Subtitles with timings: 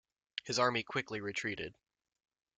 [0.45, 1.75] His army quickly retreated.